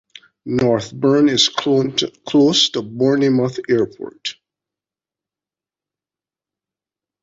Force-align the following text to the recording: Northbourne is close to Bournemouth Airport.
Northbourne 0.47 1.29
is 1.29 1.47
close 1.47 2.69
to 2.71 2.81
Bournemouth 2.81 3.59
Airport. 3.69 4.29